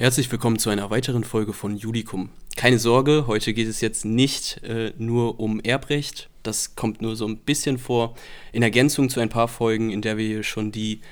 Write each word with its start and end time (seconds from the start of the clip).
Herzlich 0.00 0.32
willkommen 0.32 0.58
zu 0.58 0.70
einer 0.70 0.88
weiteren 0.88 1.24
Folge 1.24 1.52
von 1.52 1.76
Judikum. 1.76 2.30
Keine 2.56 2.78
Sorge, 2.78 3.24
heute 3.26 3.52
geht 3.52 3.68
es 3.68 3.82
jetzt 3.82 4.06
nicht 4.06 4.62
äh, 4.64 4.94
nur 4.96 5.38
um 5.38 5.60
Erbrecht. 5.60 6.30
Das 6.42 6.74
kommt 6.74 7.02
nur 7.02 7.16
so 7.16 7.28
ein 7.28 7.36
bisschen 7.36 7.76
vor. 7.76 8.14
In 8.50 8.62
Ergänzung 8.62 9.10
zu 9.10 9.20
ein 9.20 9.28
paar 9.28 9.46
Folgen, 9.46 9.90
in 9.90 10.00
der 10.00 10.16
wir 10.16 10.42
schon 10.42 10.72
die 10.72 11.02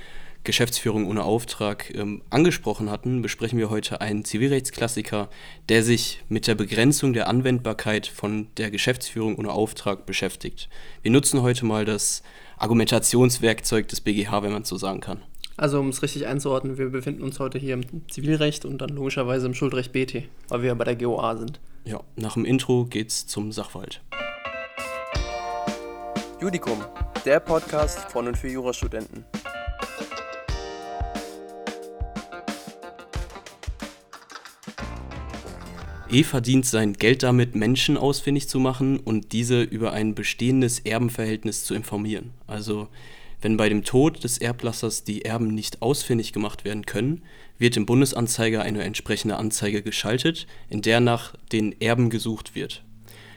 Geschäftsführung 0.42 1.06
ohne 1.06 1.24
Auftrag 1.24 1.94
ähm, 1.94 2.22
angesprochen 2.30 2.90
hatten, 2.90 3.20
besprechen 3.20 3.58
wir 3.58 3.68
heute 3.68 4.00
einen 4.00 4.24
Zivilrechtsklassiker, 4.24 5.28
der 5.68 5.82
sich 5.82 6.24
mit 6.30 6.46
der 6.46 6.54
Begrenzung 6.54 7.12
der 7.12 7.28
Anwendbarkeit 7.28 8.06
von 8.06 8.46
der 8.56 8.70
Geschäftsführung 8.70 9.36
ohne 9.36 9.52
Auftrag 9.52 10.06
beschäftigt. 10.06 10.70
Wir 11.02 11.10
nutzen 11.10 11.42
heute 11.42 11.66
mal 11.66 11.84
das 11.84 12.22
Argumentationswerkzeug 12.56 13.86
des 13.86 14.00
BGH, 14.00 14.42
wenn 14.42 14.52
man 14.52 14.64
so 14.64 14.78
sagen 14.78 15.00
kann. 15.00 15.20
Also 15.58 15.80
um 15.80 15.88
es 15.88 16.02
richtig 16.02 16.24
einzuordnen, 16.28 16.78
wir 16.78 16.88
befinden 16.88 17.24
uns 17.24 17.40
heute 17.40 17.58
hier 17.58 17.74
im 17.74 17.82
Zivilrecht 18.08 18.64
und 18.64 18.78
dann 18.78 18.90
logischerweise 18.90 19.46
im 19.46 19.54
Schuldrecht 19.54 19.90
BT, 19.90 20.22
weil 20.46 20.62
wir 20.62 20.68
ja 20.68 20.74
bei 20.74 20.84
der 20.84 20.94
GOA 20.94 21.36
sind. 21.36 21.58
Ja, 21.84 22.00
nach 22.14 22.34
dem 22.34 22.44
Intro 22.44 22.84
geht's 22.84 23.26
zum 23.26 23.50
Sachverhalt. 23.50 24.00
Judikum, 26.40 26.78
der 27.24 27.40
Podcast 27.40 27.98
von 28.12 28.28
und 28.28 28.38
für 28.38 28.46
Jurastudenten. 28.46 29.24
E 36.08 36.22
verdient 36.22 36.66
sein 36.66 36.92
Geld 36.92 37.24
damit, 37.24 37.56
Menschen 37.56 37.96
ausfindig 37.96 38.48
zu 38.48 38.60
machen 38.60 39.00
und 39.00 39.32
diese 39.32 39.62
über 39.62 39.92
ein 39.92 40.14
bestehendes 40.14 40.78
Erbenverhältnis 40.78 41.64
zu 41.64 41.74
informieren. 41.74 42.30
Also 42.46 42.86
wenn 43.40 43.56
bei 43.56 43.68
dem 43.68 43.84
Tod 43.84 44.24
des 44.24 44.38
Erblassers 44.38 45.04
die 45.04 45.24
Erben 45.24 45.48
nicht 45.54 45.82
ausfindig 45.82 46.32
gemacht 46.32 46.64
werden 46.64 46.86
können, 46.86 47.22
wird 47.58 47.76
im 47.76 47.86
Bundesanzeiger 47.86 48.62
eine 48.62 48.82
entsprechende 48.82 49.36
Anzeige 49.36 49.82
geschaltet, 49.82 50.46
in 50.68 50.82
der 50.82 51.00
nach 51.00 51.34
den 51.52 51.80
Erben 51.80 52.10
gesucht 52.10 52.54
wird. 52.54 52.84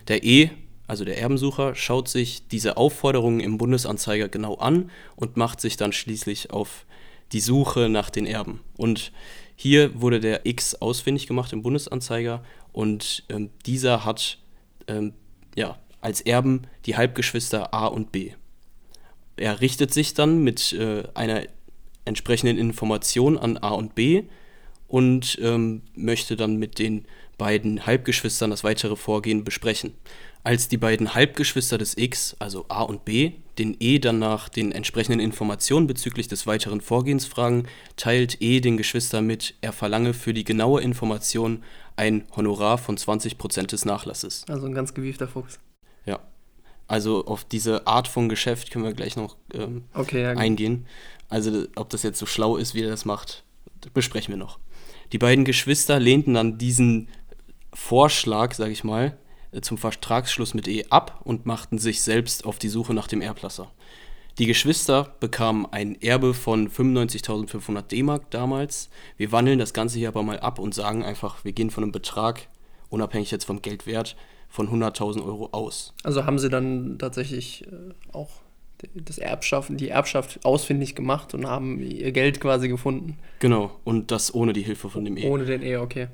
Der 0.08 0.24
E, 0.24 0.52
also 0.88 1.06
der 1.06 1.20
Erbensucher, 1.20 1.76
schaut 1.76 2.08
sich 2.08 2.48
diese 2.48 2.78
Aufforderungen 2.78 3.40
im 3.40 3.58
Bundesanzeiger 3.58 4.28
genau 4.28 4.56
an 4.56 4.90
und 5.16 5.38
macht 5.38 5.62
sich 5.62 5.78
dann 5.78 5.94
schließlich 5.94 6.52
auf 6.52 6.86
die 7.32 7.40
Suche 7.40 7.88
nach 7.88 8.10
den 8.10 8.26
Erben. 8.26 8.62
Und 8.78 9.12
hier 9.56 10.02
wurde 10.02 10.20
der 10.20 10.46
X 10.46 10.76
ausfindig 10.76 11.28
gemacht 11.28 11.54
im 11.54 11.62
Bundesanzeiger 11.62 12.44
und 12.74 13.24
ähm, 13.30 13.52
dieser 13.66 14.04
hat 14.04 14.40
ähm, 14.88 15.14
ja, 15.56 15.78
als 16.02 16.22
Erben 16.22 16.64
die 16.86 16.98
Halbgeschwister 16.98 17.74
A 17.74 17.86
und 17.86 18.12
B 18.12 18.32
er 19.42 19.60
richtet 19.60 19.94
sich 19.94 20.14
dann 20.14 20.44
mit 20.44 20.72
äh, 20.74 21.04
einer 21.16 21.44
entsprechenden 22.06 22.58
Information 22.58 23.38
an 23.38 23.58
A 23.58 23.70
und 23.70 23.96
B 23.96 24.24
und 24.88 25.40
ähm, 25.42 25.82
möchte 25.96 26.36
dann 26.36 26.58
mit 26.58 26.80
den 26.80 27.06
beiden 27.38 27.86
Halbgeschwistern 27.86 28.52
das 28.52 28.64
weitere 28.64 28.96
Vorgehen 28.96 29.44
besprechen. 29.44 29.94
Als 30.44 30.68
die 30.68 30.78
beiden 30.78 31.14
Halbgeschwister 31.14 31.78
des 31.78 31.98
X, 31.98 32.36
also 32.40 32.66
A 32.68 32.84
und 32.84 33.06
B, 33.06 33.34
den 33.58 33.78
E 33.80 34.00
dann 34.00 34.20
nach 34.20 34.50
den 34.50 34.72
entsprechenden 34.72 35.20
Informationen 35.20 35.88
bezüglich 35.88 36.28
des 36.28 36.46
weiteren 36.48 36.82
Vorgehens 36.82 37.26
fragen, 37.26 37.66
teilt 37.96 38.42
E 38.42 38.60
den 38.60 38.78
Geschwistern 38.78 39.26
mit, 39.26 39.56
er 39.62 39.72
verlange 39.72 40.14
für 40.14 40.34
die 40.34 40.44
genaue 40.44 40.82
Information 40.82 41.64
ein 41.96 42.26
Honorar 42.36 42.78
von 42.78 42.98
20% 42.98 43.68
des 43.68 43.86
Nachlasses. 43.86 44.46
Also 44.48 44.66
ein 44.68 44.74
ganz 44.74 44.94
gewiefter 44.94 45.28
Fuchs. 45.28 45.60
Ja, 46.06 46.20
also 46.92 47.26
auf 47.26 47.46
diese 47.46 47.88
Art 47.88 48.10
von 48.10 48.28
Geschäft 48.28 48.70
können 48.70 48.84
wir 48.84 48.92
gleich 48.92 49.16
noch 49.16 49.38
ähm, 49.54 49.86
okay, 49.94 50.24
ja, 50.24 50.32
eingehen. 50.32 50.88
Also 51.30 51.66
ob 51.78 51.90
das 51.90 52.04
jetzt 52.04 52.20
so 52.20 52.26
schlau 52.26 52.58
ist, 52.58 52.76
wie 52.76 52.82
er 52.82 52.90
das 52.90 53.06
macht, 53.06 53.46
besprechen 53.94 54.34
wir 54.34 54.38
noch. 54.38 54.60
Die 55.14 55.18
beiden 55.18 55.46
Geschwister 55.46 56.02
lehnten 56.02 56.34
dann 56.34 56.58
diesen 56.58 57.08
Vorschlag, 57.74 58.54
sage 58.56 58.74
ich 58.74 58.84
mal, 58.84 59.18
äh, 59.54 59.62
zum 59.62 59.78
Vertragsschluss 59.78 60.54
mit 60.54 60.68
E 60.68 60.84
ab 60.90 61.22
und 61.24 61.46
machten 61.46 61.78
sich 61.78 62.02
selbst 62.02 62.44
auf 62.44 62.60
die 62.60 62.68
Suche 62.68 62.94
nach 62.94 63.08
dem 63.08 63.22
Erblasser. 63.22 63.72
Die 64.38 64.46
Geschwister 64.46 65.16
bekamen 65.22 65.68
ein 65.72 65.96
Erbe 66.02 66.34
von 66.34 66.70
95.500 66.70 67.84
D-Mark 67.84 68.32
damals. 68.32 68.90
Wir 69.16 69.32
wandeln 69.32 69.60
das 69.60 69.74
Ganze 69.74 69.98
hier 69.98 70.10
aber 70.10 70.24
mal 70.24 70.42
ab 70.42 70.60
und 70.60 70.76
sagen 70.76 71.06
einfach, 71.06 71.46
wir 71.46 71.54
gehen 71.54 71.72
von 71.72 71.86
einem 71.86 71.94
Betrag, 71.94 72.50
unabhängig 72.90 73.32
jetzt 73.32 73.46
vom 73.46 73.62
Geldwert, 73.62 74.18
von 74.52 74.70
100.000 74.70 75.26
Euro 75.26 75.50
aus. 75.54 75.94
Also 76.04 76.26
haben 76.26 76.38
sie 76.38 76.50
dann 76.50 77.00
tatsächlich 77.00 77.66
äh, 77.68 77.94
auch 78.12 78.30
das 78.94 79.18
Erbschaft, 79.18 79.70
die 79.74 79.90
Erbschaft 79.90 80.44
ausfindig 80.44 80.96
gemacht 80.96 81.34
und 81.34 81.48
haben 81.48 81.80
ihr 81.80 82.12
Geld 82.12 82.42
quasi 82.42 82.68
gefunden. 82.68 83.18
Genau, 83.40 83.72
und 83.84 84.12
das 84.12 84.34
ohne 84.34 84.54
die 84.54 84.64
Hilfe 84.64 84.90
von 84.90 85.06
dem 85.06 85.18
E. 85.18 85.30
Ohne 85.30 85.46
den 85.46 85.62
E, 85.62 85.78
okay. 85.78 86.08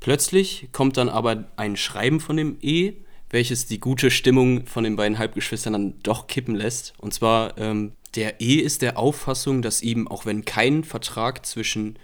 Plötzlich 0.00 0.68
kommt 0.72 0.96
dann 0.96 1.08
aber 1.08 1.44
ein 1.56 1.76
Schreiben 1.76 2.18
von 2.18 2.36
dem 2.36 2.56
E, 2.60 2.94
welches 3.30 3.66
die 3.66 3.78
gute 3.78 4.10
Stimmung 4.10 4.66
von 4.66 4.82
den 4.82 4.96
beiden 4.96 5.18
Halbgeschwistern 5.18 5.74
dann 5.74 5.94
doch 6.02 6.26
kippen 6.26 6.56
lässt. 6.56 6.94
Und 6.98 7.14
zwar, 7.14 7.56
ähm, 7.56 7.92
der 8.16 8.40
E 8.40 8.56
ist 8.56 8.82
der 8.82 8.98
Auffassung, 8.98 9.62
dass 9.62 9.82
ihm, 9.82 10.08
auch 10.08 10.26
wenn 10.26 10.44
kein 10.44 10.82
Vertrag 10.82 11.46
zwischen 11.46 11.98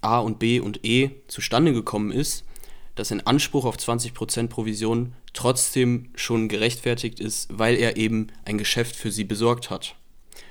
A 0.00 0.20
und 0.20 0.38
B 0.38 0.58
und 0.58 0.84
E 0.84 1.10
zustande 1.28 1.72
gekommen 1.72 2.12
ist, 2.12 2.44
dass 2.94 3.12
ein 3.12 3.26
Anspruch 3.26 3.64
auf 3.64 3.76
20% 3.76 4.48
Provision 4.48 5.14
trotzdem 5.32 6.10
schon 6.14 6.48
gerechtfertigt 6.48 7.20
ist, 7.20 7.48
weil 7.50 7.76
er 7.76 7.96
eben 7.96 8.28
ein 8.44 8.58
Geschäft 8.58 8.96
für 8.96 9.10
sie 9.10 9.24
besorgt 9.24 9.70
hat. 9.70 9.96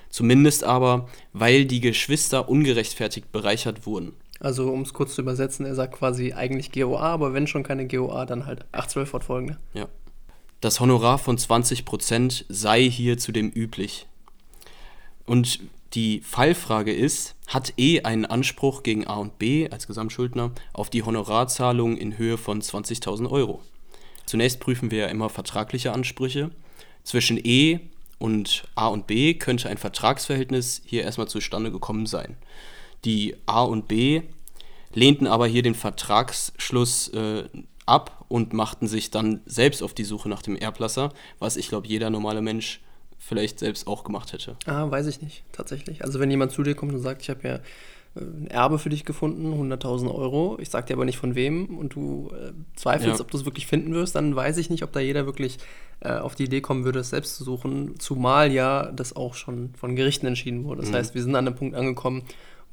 Zumindest 0.09 0.63
aber, 0.63 1.09
weil 1.31 1.65
die 1.65 1.79
Geschwister 1.79 2.47
ungerechtfertigt 2.47 3.31
bereichert 3.31 3.85
wurden. 3.85 4.13
Also 4.39 4.69
um 4.69 4.81
es 4.81 4.93
kurz 4.93 5.15
zu 5.15 5.21
übersetzen, 5.21 5.65
er 5.65 5.73
sagt 5.73 5.95
quasi 5.95 6.33
eigentlich 6.33 6.71
GOA, 6.71 7.01
aber 7.01 7.33
wenn 7.33 7.47
schon 7.47 7.63
keine 7.63 7.87
GOA, 7.87 8.25
dann 8.25 8.45
halt 8.45 8.65
812 8.73 9.09
fortfolgende. 9.09 9.57
Ja. 9.73 9.87
Das 10.59 10.79
Honorar 10.79 11.17
von 11.17 11.37
20% 11.37 12.45
sei 12.49 12.83
hier 12.83 13.17
zudem 13.17 13.49
üblich. 13.49 14.05
Und 15.25 15.59
die 15.93 16.21
Fallfrage 16.21 16.93
ist, 16.93 17.35
hat 17.47 17.73
E 17.77 18.01
einen 18.01 18.25
Anspruch 18.25 18.83
gegen 18.83 19.05
A 19.05 19.15
und 19.15 19.37
B 19.37 19.69
als 19.69 19.87
Gesamtschuldner 19.87 20.51
auf 20.73 20.89
die 20.89 21.03
Honorarzahlung 21.03 21.97
in 21.97 22.17
Höhe 22.17 22.37
von 22.37 22.61
20.000 22.61 23.29
Euro? 23.29 23.61
Zunächst 24.25 24.59
prüfen 24.59 24.89
wir 24.89 24.99
ja 24.99 25.07
immer 25.07 25.29
vertragliche 25.29 25.91
Ansprüche. 25.91 26.51
Zwischen 27.03 27.37
E 27.43 27.79
und 28.17 28.63
A 28.75 28.87
und 28.87 29.05
B 29.05 29.33
könnte 29.33 29.69
ein 29.69 29.77
Vertragsverhältnis 29.77 30.81
hier 30.85 31.03
erstmal 31.03 31.27
zustande 31.27 31.71
gekommen 31.71 32.05
sein. 32.05 32.37
Die 33.05 33.35
A 33.45 33.63
und 33.63 33.87
B 33.87 34.21
lehnten 34.93 35.27
aber 35.27 35.47
hier 35.47 35.61
den 35.61 35.75
Vertragsschluss 35.75 37.09
äh, 37.09 37.49
ab 37.85 38.25
und 38.29 38.53
machten 38.53 38.87
sich 38.87 39.11
dann 39.11 39.41
selbst 39.45 39.83
auf 39.83 39.93
die 39.93 40.05
Suche 40.05 40.29
nach 40.29 40.41
dem 40.41 40.55
Erblasser, 40.55 41.11
was 41.39 41.57
ich 41.57 41.67
glaube 41.67 41.87
jeder 41.87 42.09
normale 42.09 42.41
Mensch 42.41 42.81
vielleicht 43.23 43.59
selbst 43.59 43.87
auch 43.87 44.03
gemacht 44.03 44.33
hätte. 44.33 44.57
Ah, 44.65 44.89
weiß 44.89 45.07
ich 45.07 45.21
nicht, 45.21 45.43
tatsächlich. 45.51 46.03
Also 46.03 46.19
wenn 46.19 46.29
jemand 46.29 46.51
zu 46.51 46.61
dir 46.63 46.75
kommt 46.75 46.93
und 46.93 46.99
sagt, 46.99 47.21
ich 47.21 47.29
habe 47.29 47.47
ja 47.47 47.55
äh, 47.55 48.19
ein 48.19 48.47
Erbe 48.47 48.79
für 48.79 48.89
dich 48.89 49.05
gefunden, 49.05 49.53
100.000 49.53 50.13
Euro, 50.13 50.57
ich 50.59 50.69
sage 50.69 50.87
dir 50.87 50.93
aber 50.95 51.05
nicht 51.05 51.17
von 51.17 51.33
wem 51.35 51.77
und 51.77 51.95
du 51.95 52.31
äh, 52.33 52.51
zweifelst, 52.75 53.19
ja. 53.19 53.21
ob 53.23 53.31
du 53.31 53.37
es 53.37 53.45
wirklich 53.45 53.65
finden 53.65 53.93
wirst, 53.93 54.15
dann 54.15 54.35
weiß 54.35 54.57
ich 54.57 54.69
nicht, 54.69 54.83
ob 54.83 54.91
da 54.91 54.99
jeder 54.99 55.25
wirklich 55.25 55.57
äh, 56.01 56.11
auf 56.11 56.35
die 56.35 56.43
Idee 56.43 56.61
kommen 56.61 56.83
würde, 56.83 56.99
es 56.99 57.11
selbst 57.11 57.37
zu 57.37 57.43
suchen, 57.45 57.97
zumal 57.97 58.51
ja 58.51 58.91
das 58.91 59.15
auch 59.15 59.35
schon 59.35 59.73
von 59.75 59.95
Gerichten 59.95 60.27
entschieden 60.27 60.65
wurde. 60.65 60.81
Das 60.81 60.91
mhm. 60.91 60.95
heißt, 60.95 61.15
wir 61.15 61.23
sind 61.23 61.35
an 61.35 61.47
einem 61.47 61.55
Punkt 61.55 61.75
angekommen, 61.75 62.23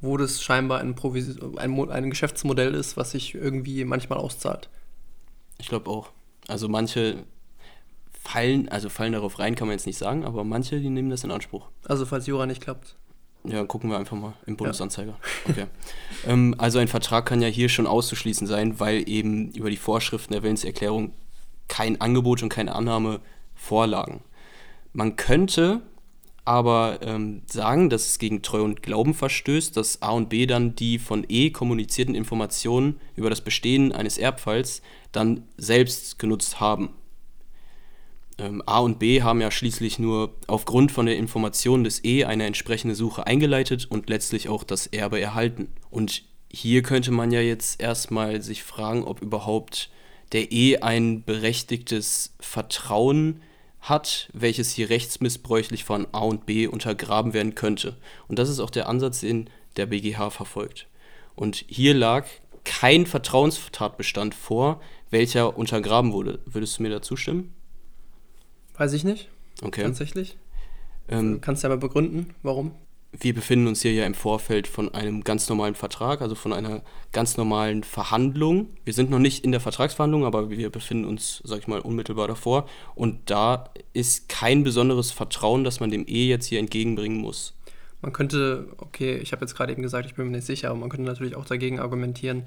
wo 0.01 0.17
das 0.17 0.43
scheinbar 0.43 0.81
ein, 0.81 0.95
Provis 0.95 1.37
ein, 1.57 1.89
ein 1.89 2.09
Geschäftsmodell 2.09 2.73
ist, 2.73 2.97
was 2.97 3.11
sich 3.11 3.35
irgendwie 3.35 3.85
manchmal 3.85 4.19
auszahlt. 4.19 4.69
Ich 5.59 5.69
glaube 5.69 5.89
auch. 5.89 6.09
Also 6.47 6.67
manche 6.67 7.23
fallen, 8.23 8.69
also 8.69 8.89
fallen 8.89 9.13
darauf 9.13 9.39
rein, 9.39 9.55
kann 9.55 9.67
man 9.67 9.75
jetzt 9.75 9.87
nicht 9.87 9.97
sagen, 9.97 10.23
aber 10.23 10.43
manche, 10.43 10.79
die 10.79 10.89
nehmen 10.89 11.09
das 11.09 11.23
in 11.23 11.31
Anspruch. 11.31 11.67
Also 11.85 12.05
falls 12.05 12.27
Jura 12.27 12.45
nicht 12.45 12.61
klappt. 12.61 12.95
Ja, 13.43 13.63
gucken 13.65 13.89
wir 13.89 13.97
einfach 13.97 14.15
mal 14.15 14.33
im 14.45 14.55
Bundesanzeiger. 14.55 15.17
Ja. 15.45 15.51
Okay. 15.51 15.65
ähm, 16.27 16.53
also 16.59 16.77
ein 16.77 16.87
Vertrag 16.87 17.25
kann 17.25 17.41
ja 17.41 17.47
hier 17.47 17.69
schon 17.69 17.87
auszuschließen 17.87 18.45
sein, 18.45 18.79
weil 18.79 19.09
eben 19.09 19.51
über 19.51 19.71
die 19.71 19.77
Vorschriften 19.77 20.33
der 20.33 20.43
Willenserklärung 20.43 21.13
kein 21.67 21.99
Angebot 21.99 22.43
und 22.43 22.49
keine 22.49 22.75
Annahme 22.75 23.19
vorlagen. 23.55 24.21
Man 24.93 25.15
könnte 25.15 25.81
aber 26.45 26.99
ähm, 27.01 27.41
sagen, 27.47 27.89
dass 27.89 28.07
es 28.07 28.19
gegen 28.19 28.43
Treu 28.43 28.61
und 28.61 28.83
Glauben 28.83 29.15
verstößt, 29.15 29.75
dass 29.75 30.01
A 30.03 30.11
und 30.11 30.29
B 30.29 30.45
dann 30.45 30.75
die 30.75 30.99
von 30.99 31.25
E 31.27 31.49
kommunizierten 31.49 32.13
Informationen 32.13 32.99
über 33.15 33.29
das 33.29 33.41
Bestehen 33.41 33.91
eines 33.91 34.17
Erbfalls 34.17 34.81
dann 35.11 35.47
selbst 35.57 36.19
genutzt 36.19 36.59
haben 36.59 36.89
ähm, 38.41 38.63
A 38.65 38.79
und 38.79 38.99
B 38.99 39.21
haben 39.21 39.39
ja 39.39 39.51
schließlich 39.51 39.99
nur 39.99 40.33
aufgrund 40.47 40.91
von 40.91 41.05
der 41.05 41.17
Information 41.17 41.83
des 41.83 42.03
E 42.03 42.25
eine 42.25 42.45
entsprechende 42.45 42.95
Suche 42.95 43.27
eingeleitet 43.27 43.85
und 43.89 44.09
letztlich 44.09 44.49
auch 44.49 44.63
das 44.63 44.87
Erbe 44.87 45.21
erhalten. 45.21 45.69
Und 45.89 46.23
hier 46.51 46.81
könnte 46.81 47.11
man 47.11 47.31
ja 47.31 47.39
jetzt 47.39 47.79
erstmal 47.79 48.41
sich 48.41 48.63
fragen, 48.63 49.03
ob 49.03 49.21
überhaupt 49.21 49.89
der 50.31 50.51
E 50.51 50.77
ein 50.77 51.23
berechtigtes 51.23 52.33
Vertrauen 52.39 53.41
hat, 53.79 54.29
welches 54.33 54.71
hier 54.71 54.89
rechtsmissbräuchlich 54.89 55.83
von 55.83 56.07
A 56.11 56.19
und 56.19 56.45
B 56.45 56.67
untergraben 56.67 57.33
werden 57.33 57.55
könnte. 57.55 57.97
Und 58.27 58.39
das 58.39 58.49
ist 58.49 58.59
auch 58.59 58.69
der 58.69 58.89
Ansatz, 58.89 59.19
den 59.21 59.49
der 59.75 59.85
BGH 59.85 60.29
verfolgt. 60.29 60.87
Und 61.35 61.63
hier 61.67 61.93
lag 61.93 62.25
kein 62.63 63.05
Vertrauenstatbestand 63.05 64.35
vor, 64.35 64.81
welcher 65.09 65.57
untergraben 65.57 66.11
wurde. 66.11 66.39
Würdest 66.45 66.77
du 66.77 66.83
mir 66.83 66.89
da 66.89 67.01
zustimmen? 67.01 67.53
Weiß 68.81 68.93
ich 68.93 69.03
nicht. 69.03 69.29
Okay. 69.61 69.83
Tatsächlich. 69.83 70.37
Ähm, 71.07 71.39
Kannst 71.39 71.63
du 71.63 71.67
aber 71.67 71.77
begründen, 71.77 72.33
warum? 72.41 72.71
Wir 73.11 73.35
befinden 73.35 73.67
uns 73.67 73.83
hier 73.83 73.93
ja 73.93 74.07
im 74.07 74.15
Vorfeld 74.15 74.65
von 74.65 74.91
einem 74.95 75.23
ganz 75.23 75.47
normalen 75.49 75.75
Vertrag, 75.75 76.19
also 76.19 76.33
von 76.33 76.51
einer 76.51 76.81
ganz 77.11 77.37
normalen 77.37 77.83
Verhandlung. 77.83 78.69
Wir 78.83 78.93
sind 78.93 79.11
noch 79.11 79.19
nicht 79.19 79.45
in 79.45 79.51
der 79.51 79.61
Vertragsverhandlung, 79.61 80.25
aber 80.25 80.49
wir 80.49 80.71
befinden 80.71 81.05
uns, 81.05 81.43
sag 81.45 81.59
ich 81.59 81.67
mal, 81.67 81.79
unmittelbar 81.79 82.27
davor. 82.27 82.67
Und 82.95 83.29
da 83.29 83.69
ist 83.93 84.29
kein 84.29 84.63
besonderes 84.63 85.11
Vertrauen, 85.11 85.63
das 85.63 85.79
man 85.79 85.91
dem 85.91 86.07
E 86.07 86.27
jetzt 86.27 86.47
hier 86.47 86.57
entgegenbringen 86.57 87.19
muss. 87.19 87.53
Man 88.01 88.13
könnte, 88.13 88.65
okay, 88.77 89.17
ich 89.17 89.31
habe 89.31 89.45
jetzt 89.45 89.53
gerade 89.53 89.71
eben 89.73 89.83
gesagt, 89.83 90.07
ich 90.07 90.15
bin 90.15 90.25
mir 90.25 90.37
nicht 90.37 90.47
sicher, 90.47 90.71
aber 90.71 90.79
man 90.79 90.89
könnte 90.89 91.05
natürlich 91.05 91.35
auch 91.35 91.45
dagegen 91.45 91.79
argumentieren, 91.79 92.45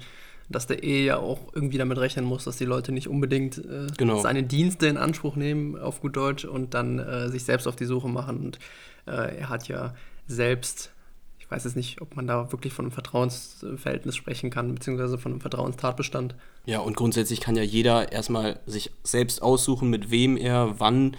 dass 0.49 0.67
der 0.67 0.83
E 0.83 1.05
ja 1.05 1.17
auch 1.17 1.39
irgendwie 1.53 1.77
damit 1.77 1.97
rechnen 1.97 2.25
muss, 2.25 2.43
dass 2.43 2.57
die 2.57 2.65
Leute 2.65 2.91
nicht 2.91 3.07
unbedingt 3.07 3.57
äh, 3.57 3.87
genau. 3.97 4.19
seine 4.19 4.43
Dienste 4.43 4.87
in 4.87 4.97
Anspruch 4.97 5.35
nehmen, 5.35 5.77
auf 5.77 6.01
gut 6.01 6.15
Deutsch, 6.15 6.45
und 6.45 6.73
dann 6.73 6.99
äh, 6.99 7.29
sich 7.29 7.43
selbst 7.43 7.67
auf 7.67 7.75
die 7.75 7.85
Suche 7.85 8.07
machen. 8.07 8.37
Und 8.37 8.59
äh, 9.07 9.37
er 9.37 9.49
hat 9.49 9.67
ja 9.67 9.95
selbst, 10.27 10.91
ich 11.39 11.49
weiß 11.49 11.63
jetzt 11.63 11.75
nicht, 11.75 12.01
ob 12.01 12.15
man 12.15 12.27
da 12.27 12.51
wirklich 12.51 12.73
von 12.73 12.85
einem 12.85 12.91
Vertrauensverhältnis 12.91 14.15
sprechen 14.15 14.49
kann, 14.49 14.73
beziehungsweise 14.73 15.17
von 15.17 15.31
einem 15.31 15.41
Vertrauenstatbestand. 15.41 16.35
Ja, 16.65 16.79
und 16.79 16.95
grundsätzlich 16.95 17.41
kann 17.41 17.55
ja 17.55 17.63
jeder 17.63 18.11
erstmal 18.11 18.59
sich 18.65 18.91
selbst 19.03 19.41
aussuchen, 19.41 19.89
mit 19.89 20.11
wem 20.11 20.37
er 20.37 20.79
wann 20.79 21.17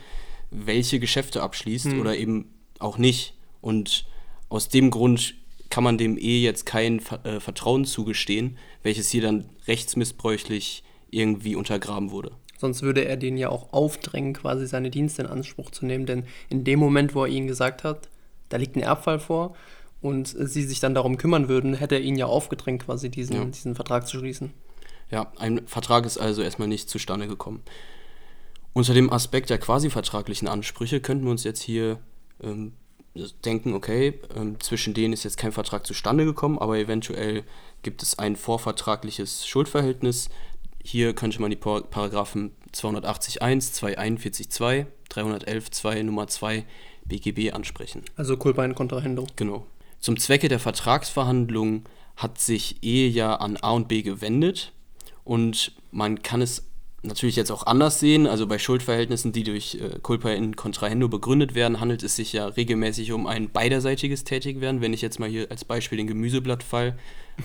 welche 0.50 1.00
Geschäfte 1.00 1.42
abschließt 1.42 1.86
hm. 1.86 2.00
oder 2.00 2.16
eben 2.16 2.52
auch 2.78 2.98
nicht. 2.98 3.34
Und 3.60 4.06
aus 4.48 4.68
dem 4.68 4.90
Grund 4.90 5.34
kann 5.70 5.84
man 5.84 5.98
dem 5.98 6.16
E 6.18 6.40
jetzt 6.40 6.66
kein 6.66 7.00
äh, 7.24 7.40
Vertrauen 7.40 7.84
zugestehen, 7.84 8.58
welches 8.82 9.10
hier 9.10 9.22
dann 9.22 9.48
rechtsmissbräuchlich 9.66 10.84
irgendwie 11.10 11.56
untergraben 11.56 12.10
wurde. 12.10 12.32
Sonst 12.58 12.82
würde 12.82 13.04
er 13.04 13.16
den 13.16 13.36
ja 13.36 13.50
auch 13.50 13.72
aufdrängen, 13.72 14.32
quasi 14.32 14.66
seine 14.66 14.90
Dienste 14.90 15.22
in 15.22 15.28
Anspruch 15.28 15.70
zu 15.70 15.84
nehmen, 15.84 16.06
denn 16.06 16.24
in 16.48 16.64
dem 16.64 16.78
Moment, 16.78 17.14
wo 17.14 17.24
er 17.24 17.30
ihnen 17.30 17.46
gesagt 17.46 17.84
hat, 17.84 18.08
da 18.48 18.56
liegt 18.56 18.76
ein 18.76 18.82
Erbfall 18.82 19.18
vor 19.18 19.54
und 20.00 20.28
sie 20.28 20.62
sich 20.62 20.80
dann 20.80 20.94
darum 20.94 21.18
kümmern 21.18 21.48
würden, 21.48 21.74
hätte 21.74 21.96
er 21.96 22.00
ihnen 22.00 22.16
ja 22.16 22.26
aufgedrängt, 22.26 22.84
quasi 22.84 23.10
diesen, 23.10 23.36
ja. 23.36 23.44
diesen 23.44 23.74
Vertrag 23.74 24.06
zu 24.06 24.18
schließen. 24.18 24.52
Ja, 25.10 25.32
ein 25.36 25.66
Vertrag 25.66 26.06
ist 26.06 26.18
also 26.18 26.42
erstmal 26.42 26.68
nicht 26.68 26.88
zustande 26.88 27.28
gekommen. 27.28 27.62
Unter 28.72 28.94
dem 28.94 29.12
Aspekt 29.12 29.50
der 29.50 29.58
quasi 29.58 29.90
vertraglichen 29.90 30.48
Ansprüche 30.48 31.00
könnten 31.00 31.24
wir 31.24 31.30
uns 31.30 31.44
jetzt 31.44 31.62
hier 31.62 31.98
ähm, 32.42 32.72
denken, 33.44 33.74
okay, 33.74 34.20
ähm, 34.34 34.58
zwischen 34.60 34.94
denen 34.94 35.12
ist 35.12 35.24
jetzt 35.24 35.38
kein 35.38 35.52
Vertrag 35.52 35.86
zustande 35.86 36.24
gekommen, 36.24 36.58
aber 36.58 36.78
eventuell 36.78 37.44
gibt 37.82 38.02
es 38.02 38.18
ein 38.18 38.36
vorvertragliches 38.36 39.46
Schuldverhältnis. 39.46 40.28
Hier 40.82 41.14
könnte 41.14 41.40
man 41.40 41.50
die 41.50 41.56
Paragraphen 41.56 42.52
280.1, 42.72 43.74
241.2, 43.74 44.86
311.2 45.10 46.02
Nummer 46.02 46.26
2 46.26 46.64
BGB 47.04 47.52
ansprechen. 47.52 48.02
Also 48.16 48.36
Culpa 48.36 48.64
in 48.64 48.74
Contrahendo. 48.74 49.26
Genau. 49.36 49.66
Zum 50.00 50.18
Zwecke 50.18 50.48
der 50.48 50.58
Vertragsverhandlung 50.58 51.84
hat 52.16 52.38
sich 52.38 52.82
Ehe 52.82 53.08
ja 53.08 53.36
an 53.36 53.56
A 53.56 53.72
und 53.72 53.88
B 53.88 54.02
gewendet 54.02 54.72
und 55.24 55.72
man 55.90 56.22
kann 56.22 56.42
es 56.42 56.64
natürlich 57.02 57.36
jetzt 57.36 57.50
auch 57.50 57.66
anders 57.66 58.00
sehen. 58.00 58.26
Also 58.26 58.46
bei 58.46 58.58
Schuldverhältnissen, 58.58 59.32
die 59.32 59.44
durch 59.44 59.76
äh, 59.76 59.98
Culpa 60.00 60.30
in 60.30 60.56
Contrahendo 60.56 61.08
begründet 61.08 61.54
werden, 61.54 61.80
handelt 61.80 62.02
es 62.02 62.16
sich 62.16 62.32
ja 62.32 62.46
regelmäßig 62.46 63.12
um 63.12 63.26
ein 63.26 63.50
beiderseitiges 63.50 64.24
Tätigwerden. 64.24 64.80
Wenn 64.80 64.92
ich 64.92 65.02
jetzt 65.02 65.20
mal 65.20 65.28
hier 65.28 65.50
als 65.50 65.64
Beispiel 65.64 65.98
den 65.98 66.06
Gemüseblattfall 66.06 66.98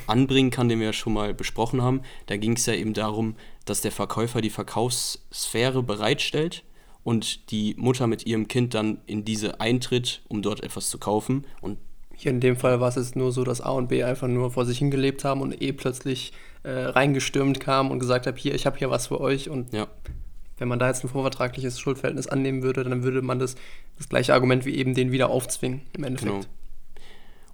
anbringen 0.07 0.51
kann, 0.51 0.69
den 0.69 0.79
wir 0.79 0.87
ja 0.87 0.93
schon 0.93 1.13
mal 1.13 1.33
besprochen 1.33 1.81
haben, 1.81 2.01
da 2.27 2.37
ging 2.37 2.53
es 2.53 2.65
ja 2.65 2.73
eben 2.73 2.93
darum, 2.93 3.35
dass 3.65 3.81
der 3.81 3.91
Verkäufer 3.91 4.41
die 4.41 4.49
Verkaufssphäre 4.49 5.83
bereitstellt 5.83 6.63
und 7.03 7.51
die 7.51 7.75
Mutter 7.77 8.07
mit 8.07 8.25
ihrem 8.25 8.47
Kind 8.47 8.73
dann 8.73 8.99
in 9.05 9.25
diese 9.25 9.59
eintritt, 9.59 10.21
um 10.27 10.41
dort 10.41 10.63
etwas 10.63 10.89
zu 10.89 10.97
kaufen. 10.97 11.45
Und 11.61 11.77
hier 12.15 12.31
in 12.31 12.39
dem 12.39 12.55
Fall 12.55 12.79
war 12.79 12.89
es 12.89 12.95
jetzt 12.95 13.15
nur 13.15 13.31
so, 13.31 13.43
dass 13.43 13.61
A 13.61 13.71
und 13.71 13.89
B 13.89 14.03
einfach 14.03 14.27
nur 14.27 14.51
vor 14.51 14.65
sich 14.65 14.77
hingelebt 14.77 15.23
haben 15.23 15.41
und 15.41 15.61
E 15.61 15.73
plötzlich 15.73 16.31
äh, 16.63 16.69
reingestürmt 16.71 17.59
kam 17.59 17.91
und 17.91 17.99
gesagt 17.99 18.27
hat, 18.27 18.37
hier, 18.37 18.53
ich 18.53 18.65
habe 18.65 18.77
hier 18.77 18.89
was 18.89 19.07
für 19.07 19.19
euch. 19.19 19.49
Und 19.49 19.73
ja. 19.73 19.87
wenn 20.57 20.67
man 20.67 20.79
da 20.79 20.87
jetzt 20.87 21.03
ein 21.03 21.09
vorvertragliches 21.09 21.79
Schuldverhältnis 21.79 22.27
annehmen 22.27 22.63
würde, 22.63 22.83
dann 22.83 23.03
würde 23.03 23.21
man 23.21 23.39
das, 23.39 23.55
das 23.97 24.09
gleiche 24.09 24.33
Argument 24.33 24.65
wie 24.65 24.75
eben 24.75 24.93
den 24.93 25.11
wieder 25.11 25.29
aufzwingen, 25.29 25.81
im 25.93 26.03
Endeffekt. 26.03 26.31
Genau. 26.31 26.45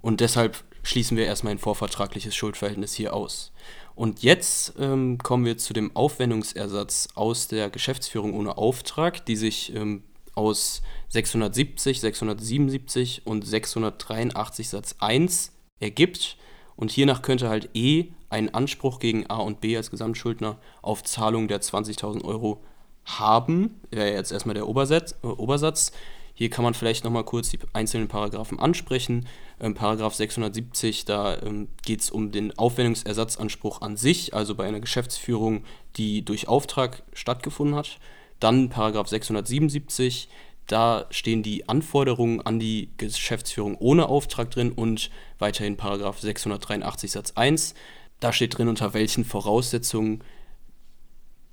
Und 0.00 0.20
deshalb 0.20 0.62
schließen 0.82 1.16
wir 1.16 1.26
erstmal 1.26 1.52
ein 1.52 1.58
vorvertragliches 1.58 2.34
Schuldverhältnis 2.34 2.94
hier 2.94 3.14
aus. 3.14 3.52
Und 3.94 4.22
jetzt 4.22 4.74
ähm, 4.78 5.18
kommen 5.18 5.44
wir 5.44 5.58
zu 5.58 5.72
dem 5.72 5.94
Aufwendungsersatz 5.96 7.08
aus 7.14 7.48
der 7.48 7.68
Geschäftsführung 7.68 8.32
ohne 8.32 8.56
Auftrag, 8.56 9.26
die 9.26 9.34
sich 9.34 9.74
ähm, 9.74 10.04
aus 10.34 10.82
670, 11.08 12.00
677 12.00 13.26
und 13.26 13.44
683 13.44 14.68
Satz 14.68 14.94
1 15.00 15.52
ergibt. 15.80 16.36
Und 16.76 16.92
hiernach 16.92 17.22
könnte 17.22 17.48
halt 17.48 17.70
E 17.74 18.12
einen 18.30 18.50
Anspruch 18.50 18.98
gegen 18.98 19.28
A 19.30 19.36
und 19.36 19.60
B 19.60 19.76
als 19.76 19.90
Gesamtschuldner 19.90 20.58
auf 20.82 21.02
Zahlung 21.02 21.48
der 21.48 21.60
20.000 21.60 22.24
Euro 22.24 22.62
haben. 23.04 23.80
Wäre 23.90 24.12
jetzt 24.12 24.32
erstmal 24.32 24.54
der 24.54 24.68
Obersatz. 24.68 25.14
Äh, 25.22 25.26
Obersatz. 25.26 25.92
Hier 26.34 26.50
kann 26.50 26.62
man 26.62 26.74
vielleicht 26.74 27.02
nochmal 27.02 27.24
kurz 27.24 27.48
die 27.48 27.58
einzelnen 27.72 28.06
Paragraphen 28.06 28.60
ansprechen. 28.60 29.26
Ähm, 29.58 29.74
Paragraph 29.74 30.14
670, 30.14 31.04
da 31.04 31.36
ähm, 31.42 31.66
geht 31.84 32.00
es 32.00 32.10
um 32.10 32.30
den 32.30 32.56
Aufwendungsersatzanspruch 32.56 33.80
an 33.80 33.96
sich, 33.96 34.34
also 34.34 34.54
bei 34.54 34.64
einer 34.64 34.78
Geschäftsführung, 34.78 35.64
die 35.96 36.24
durch 36.24 36.46
Auftrag 36.46 37.02
stattgefunden 37.12 37.74
hat. 37.74 37.98
Dann 38.38 38.68
Paragraph 38.68 39.08
677, 39.08 40.28
da 40.68 41.06
stehen 41.10 41.42
die 41.42 41.68
Anforderungen 41.68 42.40
an 42.40 42.60
die 42.60 42.90
Geschäftsführung 42.98 43.76
ohne 43.76 44.08
Auftrag 44.08 44.52
drin 44.52 44.70
und 44.70 45.10
weiterhin 45.40 45.76
Paragraph 45.76 46.20
683 46.20 47.10
Satz 47.10 47.32
1. 47.34 47.74
Da 48.20 48.32
steht 48.32 48.58
drin, 48.58 48.68
unter 48.68 48.94
welchen 48.94 49.24
Voraussetzungen 49.24 50.22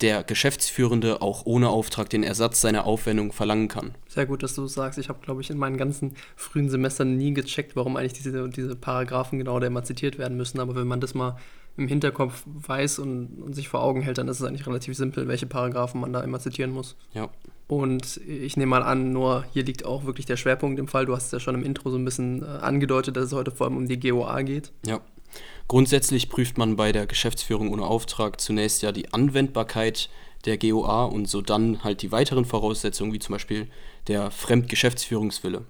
der 0.01 0.23
Geschäftsführende 0.23 1.21
auch 1.21 1.45
ohne 1.45 1.69
Auftrag 1.69 2.09
den 2.09 2.23
Ersatz 2.23 2.59
seiner 2.59 2.85
Aufwendung 2.85 3.31
verlangen 3.31 3.69
kann. 3.69 3.95
Sehr 4.07 4.25
gut, 4.25 4.44
dass 4.44 4.53
du 4.53 4.67
sagst. 4.67 5.00
Ich 5.00 5.07
habe, 5.07 5.19
glaube 5.21 5.41
ich, 5.41 5.50
in 5.50 5.57
meinen 5.57 5.77
ganzen 5.77 6.15
frühen 6.35 6.69
Semestern 6.69 7.15
nie 7.15 7.33
gecheckt, 7.33 7.75
warum 7.75 7.95
eigentlich 7.95 8.13
diese, 8.13 8.50
diese 8.50 8.75
Paragraphen 8.75 9.39
genau 9.39 9.59
da 9.59 9.67
immer 9.67 9.83
zitiert 9.83 10.17
werden 10.17 10.35
müssen. 10.35 10.59
Aber 10.59 10.75
wenn 10.75 10.88
man 10.88 11.00
das 11.00 11.13
mal 11.13 11.38
im 11.77 11.88
Hinterkopf 11.88 12.44
weiß 12.45 13.00
und, 13.00 13.41
und, 13.41 13.53
sich 13.53 13.68
vor 13.68 13.81
Augen 13.81 14.01
hält, 14.01 14.18
dann 14.18 14.28
ist 14.28 14.40
es 14.40 14.45
eigentlich 14.45 14.68
relativ 14.68 14.95
simpel, 14.95 15.28
welche 15.28 15.45
Paragraphen 15.45 16.01
man 16.01 16.13
da 16.13 16.21
immer 16.21 16.40
zitieren 16.40 16.71
muss. 16.71 16.95
Ja. 17.13 17.30
Und 17.68 18.18
ich 18.28 18.57
nehme 18.57 18.69
mal 18.69 18.83
an, 18.83 19.11
nur 19.11 19.45
hier 19.51 19.63
liegt 19.63 19.85
auch 19.85 20.06
wirklich 20.06 20.25
der 20.25 20.37
Schwerpunkt 20.37 20.80
im 20.80 20.87
Fall. 20.87 21.06
Du 21.06 21.16
hast 21.16 21.25
es 21.25 21.31
ja 21.31 21.40
schon 21.40 21.56
im 21.56 21.63
Intro 21.63 21.90
so 21.90 21.97
ein 21.97 22.06
bisschen 22.06 22.44
äh, 22.44 22.45
angedeutet, 22.45 23.18
dass 23.18 23.25
es 23.25 23.33
heute 23.33 23.51
vor 23.51 23.68
allem 23.68 23.78
um 23.78 23.87
die 23.87 23.99
GOA 23.99 24.42
geht. 24.44 24.71
Ja. 24.85 25.01
Grundsätzlich 25.68 26.30
prüft 26.30 26.57
man 26.57 26.75
bei 26.75 26.92
der 26.92 27.07
Geschäftsführung 27.07 27.71
ohne 27.71 27.85
Auftrag 27.85 28.39
zunächst 28.39 28.83
ja 28.83 28.92
die 28.92 29.13
Anwendbarkeit 29.13 30.09
der 30.45 30.57
GOA 30.57 31.06
und 31.06 31.27
so 31.27 31.42
dann 31.42 31.83
halt 31.83 32.01
die 32.01 32.11
weiteren 32.11 32.45
Voraussetzungen, 32.45 33.13
wie 33.13 33.19
zum 33.19 33.33
Beispiel 33.33 33.68
der 34.07 34.30
Fremdgeschäftsführungswille. 34.31 35.65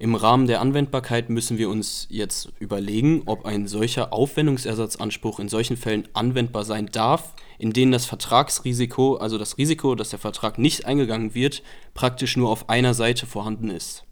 Im 0.00 0.14
Rahmen 0.14 0.46
der 0.46 0.60
Anwendbarkeit 0.60 1.28
müssen 1.28 1.58
wir 1.58 1.68
uns 1.68 2.06
jetzt 2.08 2.52
überlegen, 2.60 3.22
ob 3.26 3.44
ein 3.44 3.66
solcher 3.66 4.12
Aufwendungsersatzanspruch 4.12 5.40
in 5.40 5.48
solchen 5.48 5.76
Fällen 5.76 6.08
anwendbar 6.12 6.64
sein 6.64 6.86
darf, 6.86 7.34
in 7.58 7.72
denen 7.72 7.90
das 7.90 8.06
Vertragsrisiko, 8.06 9.16
also 9.16 9.38
das 9.38 9.58
Risiko, 9.58 9.96
dass 9.96 10.10
der 10.10 10.20
Vertrag 10.20 10.56
nicht 10.56 10.86
eingegangen 10.86 11.34
wird, 11.34 11.64
praktisch 11.94 12.36
nur 12.36 12.48
auf 12.48 12.68
einer 12.68 12.94
Seite 12.94 13.26
vorhanden 13.26 13.70
ist. 13.70 14.04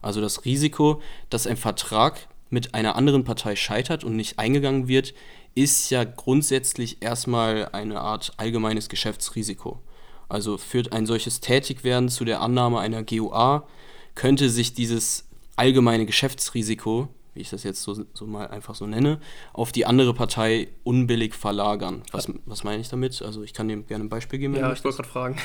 Also 0.00 0.20
das 0.20 0.44
Risiko, 0.44 1.00
dass 1.30 1.46
ein 1.46 1.56
Vertrag 1.56 2.28
mit 2.52 2.74
einer 2.74 2.96
anderen 2.96 3.24
Partei 3.24 3.56
scheitert 3.56 4.04
und 4.04 4.14
nicht 4.14 4.38
eingegangen 4.38 4.86
wird, 4.86 5.14
ist 5.54 5.90
ja 5.90 6.04
grundsätzlich 6.04 7.02
erstmal 7.02 7.68
eine 7.72 8.00
Art 8.00 8.32
allgemeines 8.36 8.88
Geschäftsrisiko. 8.88 9.80
Also 10.28 10.58
führt 10.58 10.92
ein 10.92 11.06
solches 11.06 11.40
Tätigwerden 11.40 12.08
zu 12.08 12.24
der 12.24 12.40
Annahme 12.40 12.80
einer 12.80 13.02
GUA, 13.02 13.66
könnte 14.14 14.50
sich 14.50 14.74
dieses 14.74 15.28
allgemeine 15.56 16.06
Geschäftsrisiko, 16.06 17.08
wie 17.34 17.40
ich 17.40 17.50
das 17.50 17.64
jetzt 17.64 17.82
so, 17.82 18.04
so 18.12 18.26
mal 18.26 18.48
einfach 18.48 18.74
so 18.74 18.86
nenne, 18.86 19.18
auf 19.54 19.72
die 19.72 19.86
andere 19.86 20.12
Partei 20.12 20.68
unbillig 20.84 21.34
verlagern. 21.34 22.02
Was, 22.12 22.28
was 22.44 22.64
meine 22.64 22.80
ich 22.80 22.88
damit? 22.88 23.22
Also 23.22 23.42
ich 23.42 23.54
kann 23.54 23.68
dir 23.68 23.82
gerne 23.82 24.04
ein 24.04 24.10
Beispiel 24.10 24.38
geben. 24.38 24.54
Ja, 24.56 24.72
ich 24.72 24.84
wollte 24.84 24.98
gerade 24.98 25.08
fragen. 25.08 25.36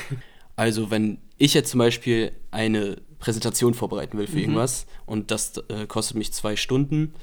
Also 0.56 0.90
wenn 0.90 1.18
ich 1.36 1.54
jetzt 1.54 1.70
zum 1.70 1.78
Beispiel 1.78 2.32
eine 2.50 3.00
Präsentation 3.18 3.74
vorbereiten 3.74 4.18
will 4.18 4.26
für 4.26 4.34
mhm. 4.34 4.40
irgendwas 4.40 4.86
und 5.06 5.30
das 5.30 5.56
äh, 5.68 5.86
kostet 5.86 6.16
mich 6.16 6.32
zwei 6.32 6.56
Stunden 6.56 7.14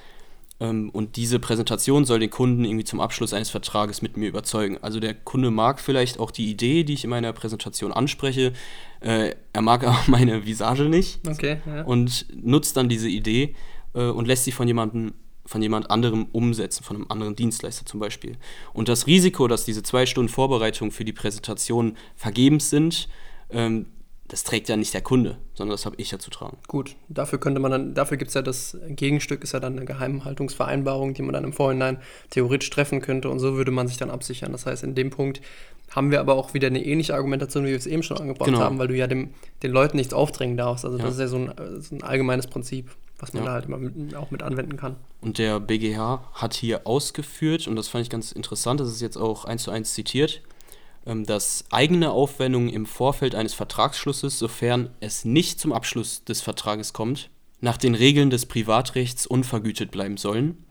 ähm, 0.60 0.90
und 0.92 1.18
diese 1.18 1.40
Präsentation 1.40 2.06
soll 2.06 2.20
den 2.20 2.30
Kunden 2.30 2.64
irgendwie 2.64 2.86
zum 2.86 3.02
Abschluss 3.02 3.34
eines 3.34 3.50
Vertrages 3.50 4.02
mit 4.02 4.16
mir 4.16 4.30
überzeugen. 4.30 4.78
Also 4.82 5.00
der 5.00 5.14
Kunde 5.14 5.52
mag 5.52 5.80
vielleicht 5.80 6.20
auch 6.20 6.32
die 6.32 6.50
Idee, 6.50 6.84
die 6.84 6.94
ich 6.94 7.04
in 7.04 7.10
meiner 7.10 7.34
Präsentation 7.34 7.92
anspreche, 7.92 8.54
äh, 9.02 9.36
er 9.52 9.62
mag 9.62 9.84
aber 9.88 10.00
meine 10.08 10.46
Visage 10.46 10.84
nicht 10.84 11.28
okay, 11.28 11.58
ja. 11.66 11.84
und 11.84 12.26
nutzt 12.34 12.78
dann 12.78 12.90
diese 12.90 13.10
Idee 13.10 13.56
äh, 13.94 14.06
und 14.06 14.28
lässt 14.28 14.46
sie 14.46 14.52
von 14.52 14.68
jemandem 14.68 15.14
von 15.48 15.62
jemand 15.62 15.92
anderem 15.92 16.26
umsetzen, 16.32 16.84
von 16.84 16.96
einem 16.96 17.06
anderen 17.10 17.36
Dienstleister 17.36 17.86
zum 17.86 18.00
Beispiel. 18.00 18.36
Und 18.74 18.90
das 18.90 19.06
Risiko, 19.06 19.48
dass 19.48 19.64
diese 19.64 19.84
zwei 19.84 20.08
Stunden 20.08 20.28
Vorbereitung 20.28 20.90
für 20.90 21.06
die 21.06 21.14
Präsentation 21.14 21.98
vergebens 22.16 22.72
sind, 22.72 23.08
ähm, 23.52 23.86
das 24.28 24.44
trägt 24.44 24.70
ja 24.70 24.76
nicht 24.76 24.94
der 24.94 25.02
Kunde, 25.02 25.38
sondern 25.54 25.74
das 25.74 25.86
habe 25.86 25.96
ich 26.00 26.10
ja 26.10 26.18
zu 26.18 26.32
tragen. 26.32 26.58
Gut, 26.68 26.96
dafür 27.10 27.40
könnte 27.40 27.60
man 27.60 27.72
dann, 27.72 27.94
dafür 27.94 28.18
gibt 28.18 28.30
es 28.30 28.34
ja 28.34 28.42
das 28.42 28.78
Gegenstück, 28.90 29.44
ist 29.44 29.54
ja 29.54 29.60
dann 29.60 29.78
eine 29.78 29.86
Geheimhaltungsvereinbarung, 29.86 31.14
die 31.14 31.22
man 31.22 31.34
dann 31.34 31.44
im 31.44 31.54
Vorhinein 31.54 32.00
theoretisch 32.32 32.70
treffen 32.72 33.02
könnte 33.02 33.30
und 33.30 33.40
so 33.40 33.56
würde 33.56 33.72
man 33.72 33.88
sich 33.88 33.98
dann 33.98 34.10
absichern. 34.10 34.52
Das 34.52 34.66
heißt, 34.66 34.84
in 34.84 34.96
dem 34.96 35.12
Punkt 35.12 35.42
haben 35.92 36.10
wir 36.10 36.20
aber 36.20 36.36
auch 36.36 36.56
wieder 36.56 36.68
eine 36.68 36.84
ähnliche 36.84 37.14
Argumentation, 37.14 37.66
wie 37.66 37.70
wir 37.70 37.78
es 37.78 37.86
eben 37.86 38.02
schon 38.02 38.18
angebracht 38.18 38.48
genau. 38.48 38.60
haben, 38.60 38.80
weil 38.80 38.88
du 38.88 38.96
ja 38.96 39.06
dem, 39.06 39.30
den 39.62 39.72
Leuten 39.72 39.98
nichts 39.98 40.14
aufdrängen 40.14 40.58
darfst. 40.58 40.86
Also 40.86 40.98
ja. 40.98 41.04
das 41.04 41.14
ist 41.14 41.20
ja 41.20 41.28
so 41.28 41.38
ein, 41.38 41.54
so 41.80 41.96
ein, 41.96 42.04
allgemeines 42.04 42.48
Prinzip, 42.48 42.90
was 43.20 43.34
man 43.34 43.44
ja. 43.44 43.50
da 43.50 43.54
halt 43.54 43.66
immer 43.66 43.78
mit, 43.78 44.16
auch 44.16 44.32
mit 44.32 44.42
anwenden 44.42 44.78
kann. 44.78 44.96
Und 45.22 45.38
der 45.38 45.60
BGH 45.60 46.24
hat 46.34 46.56
hier 46.56 46.88
ausgeführt, 46.88 47.68
und 47.68 47.76
das 47.76 47.88
fand 47.88 48.04
ich 48.04 48.10
ganz 48.10 48.32
interessant, 48.32 48.80
das 48.80 48.90
ist 48.90 49.02
jetzt 49.02 49.18
auch 49.18 49.46
eins 49.46 49.64
zu 49.64 49.72
eins 49.72 49.94
zitiert, 49.94 50.42
dass 51.06 51.66
eigene 51.70 52.12
Aufwendungen 52.12 52.70
im 52.70 52.86
Vorfeld 52.86 53.36
eines 53.36 53.54
Vertragsschlusses, 53.54 54.40
sofern 54.40 54.90
es 55.00 55.24
nicht 55.24 55.60
zum 55.60 55.72
Abschluss 55.72 56.24
des 56.24 56.42
Vertrages 56.42 56.94
kommt, 56.94 57.30
nach 57.62 57.78
den 57.78 57.96
Regeln 57.96 58.30
des 58.30 58.48
Privatrechts 58.48 59.28
unvergütet 59.28 59.92
bleiben 59.92 60.18
sollen. 60.18 60.66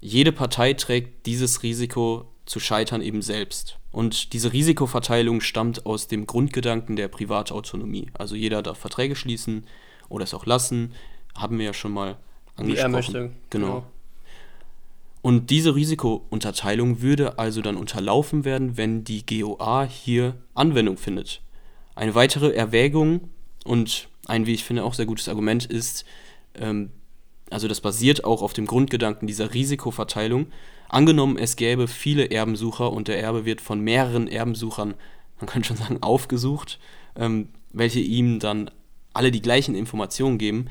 Jede 0.00 0.32
Partei 0.32 0.74
trägt 0.74 1.26
dieses 1.26 1.62
Risiko 1.62 2.28
zu 2.46 2.60
scheitern 2.60 3.02
eben 3.02 3.22
selbst. 3.22 3.78
Und 3.90 4.32
diese 4.32 4.52
Risikoverteilung 4.52 5.40
stammt 5.40 5.84
aus 5.84 6.08
dem 6.08 6.26
Grundgedanken 6.26 6.96
der 6.96 7.08
Privatautonomie. 7.08 8.10
Also 8.14 8.34
jeder 8.34 8.62
darf 8.62 8.78
Verträge 8.78 9.14
schließen 9.14 9.66
oder 10.08 10.24
es 10.24 10.34
auch 10.34 10.46
lassen, 10.46 10.94
haben 11.36 11.58
wir 11.58 11.66
ja 11.66 11.74
schon 11.74 11.92
mal 11.92 12.16
angesprochen. 12.56 12.68
Wie 12.68 12.76
er 12.76 12.88
möchte. 12.88 13.32
Genau. 13.50 13.66
genau. 13.66 13.86
Und 15.22 15.50
diese 15.50 15.74
Risikounterteilung 15.76 17.00
würde 17.00 17.38
also 17.38 17.62
dann 17.62 17.76
unterlaufen 17.76 18.44
werden, 18.44 18.76
wenn 18.76 19.04
die 19.04 19.24
GOA 19.24 19.84
hier 19.84 20.34
Anwendung 20.54 20.98
findet. 20.98 21.40
Eine 21.94 22.14
weitere 22.14 22.50
Erwägung 22.50 23.28
und 23.64 24.08
ein, 24.26 24.46
wie 24.46 24.54
ich 24.54 24.64
finde, 24.64 24.84
auch 24.84 24.94
sehr 24.94 25.06
gutes 25.06 25.28
Argument 25.28 25.64
ist, 25.64 26.04
ähm, 26.54 26.90
also 27.50 27.68
das 27.68 27.80
basiert 27.80 28.24
auch 28.24 28.42
auf 28.42 28.52
dem 28.52 28.66
Grundgedanken 28.66 29.26
dieser 29.26 29.52
Risikoverteilung. 29.52 30.46
Angenommen, 30.88 31.36
es 31.36 31.56
gäbe 31.56 31.86
viele 31.86 32.30
Erbensucher 32.30 32.92
und 32.92 33.08
der 33.08 33.20
Erbe 33.20 33.44
wird 33.44 33.60
von 33.60 33.80
mehreren 33.80 34.26
Erbensuchern, 34.26 34.94
man 35.38 35.46
könnte 35.46 35.68
schon 35.68 35.76
sagen, 35.76 36.02
aufgesucht, 36.02 36.78
ähm, 37.14 37.48
welche 37.72 38.00
ihm 38.00 38.38
dann 38.40 38.70
alle 39.12 39.30
die 39.30 39.42
gleichen 39.42 39.74
Informationen 39.74 40.38
geben, 40.38 40.68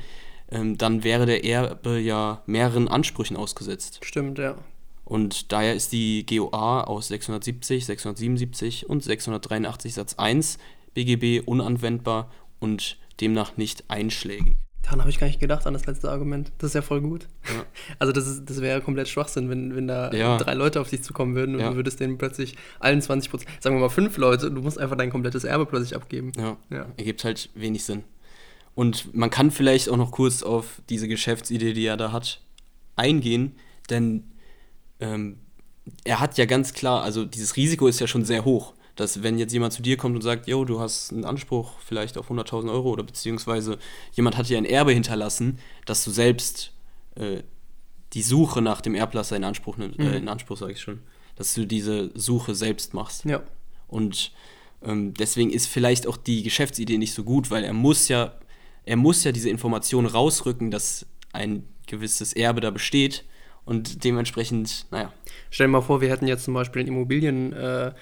ähm, 0.52 0.78
dann 0.78 1.02
wäre 1.02 1.26
der 1.26 1.44
Erbe 1.44 1.98
ja 1.98 2.42
mehreren 2.46 2.88
Ansprüchen 2.88 3.36
ausgesetzt. 3.36 4.00
Stimmt, 4.02 4.38
ja. 4.38 4.56
Und 5.04 5.52
daher 5.52 5.74
ist 5.74 5.92
die 5.92 6.24
GOA 6.26 6.82
aus 6.84 7.08
670, 7.08 7.86
677 7.86 8.88
und 8.88 9.02
683 9.02 9.94
Satz 9.94 10.14
1 10.14 10.58
BGB 10.94 11.42
unanwendbar 11.44 12.30
und 12.60 12.98
demnach 13.20 13.56
nicht 13.56 13.84
einschlägig. 13.88 14.56
Daran 14.82 15.00
habe 15.00 15.10
ich 15.10 15.18
gar 15.18 15.28
nicht 15.28 15.38
gedacht, 15.38 15.66
an 15.66 15.74
das 15.74 15.86
letzte 15.86 16.10
Argument. 16.10 16.50
Das 16.58 16.70
ist 16.70 16.74
ja 16.74 16.82
voll 16.82 17.00
gut. 17.00 17.28
Ja. 17.44 17.64
Also 17.98 18.12
das, 18.12 18.44
das 18.44 18.60
wäre 18.60 18.78
ja 18.78 18.80
komplett 18.80 19.08
Schwachsinn, 19.08 19.48
wenn, 19.48 19.76
wenn 19.76 19.86
da 19.86 20.12
ja. 20.12 20.36
drei 20.38 20.54
Leute 20.54 20.80
auf 20.80 20.90
dich 20.90 21.02
zukommen 21.02 21.34
würden 21.34 21.54
und 21.54 21.60
ja. 21.60 21.70
du 21.70 21.76
würdest 21.76 22.00
denen 22.00 22.18
plötzlich 22.18 22.56
allen 22.80 23.00
20 23.00 23.30
Prozent, 23.30 23.50
sagen 23.60 23.76
wir 23.76 23.80
mal 23.80 23.90
fünf 23.90 24.16
Leute, 24.16 24.50
du 24.50 24.60
musst 24.60 24.78
einfach 24.78 24.96
dein 24.96 25.10
komplettes 25.10 25.44
Erbe 25.44 25.66
plötzlich 25.66 25.94
abgeben. 25.94 26.32
Ja, 26.36 26.56
ja. 26.70 26.86
ergibt 26.96 27.24
halt 27.24 27.50
wenig 27.54 27.84
Sinn. 27.84 28.04
Und 28.74 29.14
man 29.14 29.30
kann 29.30 29.50
vielleicht 29.50 29.88
auch 29.88 29.96
noch 29.96 30.10
kurz 30.10 30.42
auf 30.42 30.80
diese 30.88 31.08
Geschäftsidee, 31.08 31.72
die 31.74 31.84
er 31.84 31.96
da 31.96 32.12
hat, 32.12 32.40
eingehen, 32.96 33.56
denn 33.90 34.24
ähm, 35.00 35.38
er 36.04 36.20
hat 36.20 36.38
ja 36.38 36.44
ganz 36.44 36.72
klar, 36.74 37.02
also 37.02 37.24
dieses 37.24 37.56
Risiko 37.56 37.86
ist 37.86 38.00
ja 38.00 38.06
schon 38.06 38.24
sehr 38.24 38.44
hoch, 38.44 38.74
dass 38.96 39.22
wenn 39.22 39.38
jetzt 39.38 39.52
jemand 39.52 39.72
zu 39.72 39.82
dir 39.82 39.96
kommt 39.96 40.14
und 40.14 40.22
sagt, 40.22 40.46
yo, 40.46 40.64
du 40.64 40.80
hast 40.80 41.12
einen 41.12 41.24
Anspruch 41.24 41.72
vielleicht 41.84 42.16
auf 42.18 42.30
100.000 42.30 42.70
Euro 42.70 42.90
oder 42.90 43.02
beziehungsweise 43.02 43.78
jemand 44.12 44.36
hat 44.36 44.48
dir 44.48 44.58
ein 44.58 44.64
Erbe 44.64 44.92
hinterlassen, 44.92 45.58
dass 45.86 46.04
du 46.04 46.10
selbst 46.10 46.72
äh, 47.16 47.42
die 48.12 48.22
Suche 48.22 48.60
nach 48.60 48.80
dem 48.80 48.94
Erblasser 48.94 49.36
in 49.36 49.44
Anspruch 49.44 49.76
nimmst, 49.76 49.98
äh, 49.98 50.02
mhm. 50.02 50.12
äh, 50.12 50.16
in 50.18 50.28
Anspruch 50.28 50.56
sage 50.56 50.72
ich 50.72 50.80
schon, 50.80 51.00
dass 51.36 51.54
du 51.54 51.66
diese 51.66 52.10
Suche 52.14 52.54
selbst 52.54 52.94
machst. 52.94 53.24
Ja. 53.24 53.42
Und 53.88 54.32
ähm, 54.82 55.14
deswegen 55.14 55.50
ist 55.50 55.66
vielleicht 55.66 56.06
auch 56.06 56.16
die 56.16 56.42
Geschäftsidee 56.42 56.98
nicht 56.98 57.14
so 57.14 57.24
gut, 57.24 57.50
weil 57.50 57.64
er 57.64 57.72
muss 57.72 58.08
ja 58.08 58.34
er 58.84 58.96
muss 58.96 59.24
ja 59.24 59.32
diese 59.32 59.50
Information 59.50 60.06
rausrücken, 60.06 60.70
dass 60.70 61.06
ein 61.32 61.64
gewisses 61.86 62.32
Erbe 62.32 62.60
da 62.60 62.70
besteht 62.70 63.24
und 63.64 64.04
dementsprechend, 64.04 64.86
naja. 64.90 65.12
Stell 65.50 65.66
dir 65.66 65.72
mal 65.72 65.82
vor, 65.82 66.00
wir 66.00 66.10
hätten 66.10 66.26
jetzt 66.26 66.44
zum 66.44 66.54
Beispiel 66.54 66.80
einen 66.80 66.88
Immobilienmakler, 66.88 67.94